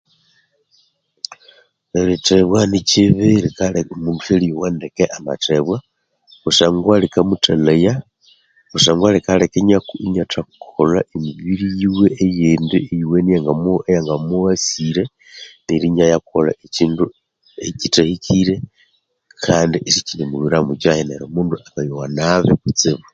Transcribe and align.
Erithebwa 1.99 2.59
ni 2.71 2.79
kyibi 2.89 3.29
likaleka 3.45 3.91
omundu 3.95 4.21
syaliyowa 4.27 4.67
ndeke 4.75 5.03
amathebwa 5.17 5.77
kusangwa 6.41 6.95
likamuthalhaya, 7.03 7.93
kusangwa 8.71 9.09
likaleka 9.15 9.55
inathakolha 10.07 11.01
emibiri 11.13 11.65
yiwe 11.79 12.07
eyindi 12.23 12.77
eyowene 12.91 13.31
eyanga 13.33 14.13
mughasire 14.29 15.03
neryo 15.65 15.87
inayakolha 15.91 16.51
ekyindu 16.65 17.05
ekyithahikire 17.65 18.55
kandi 19.45 19.77
isikyirimulhwiramo 19.89 20.71
kyahi 20.81 21.03
neryo 21.05 21.25
omundu 21.27 21.53
akayowa 21.65 22.05
nabi 22.17 22.51
kutsibu. 22.61 23.03